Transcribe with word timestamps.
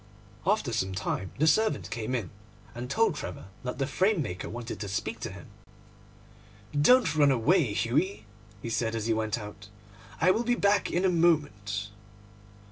After 0.47 0.73
some 0.73 0.95
time 0.95 1.29
the 1.37 1.45
servant 1.45 1.91
came 1.91 2.15
in, 2.15 2.31
and 2.73 2.89
told 2.89 3.13
Trevor 3.13 3.49
that 3.63 3.77
the 3.77 3.85
framemaker 3.85 4.49
wanted 4.49 4.79
to 4.79 4.87
speak 4.87 5.19
to 5.19 5.29
him. 5.31 5.45
'Don't 6.73 7.15
run 7.15 7.29
away, 7.29 7.71
Hughie,' 7.73 8.25
he 8.63 8.69
said, 8.71 8.95
as 8.95 9.05
he 9.05 9.13
went 9.13 9.37
out, 9.37 9.69
'I 10.19 10.31
will 10.31 10.43
be 10.43 10.55
back 10.55 10.89
in 10.89 11.05
a 11.05 11.09
moment. 11.09 11.91